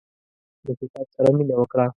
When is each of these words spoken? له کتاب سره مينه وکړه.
له 0.65 0.71
کتاب 0.79 1.07
سره 1.15 1.29
مينه 1.37 1.55
وکړه. 1.57 1.85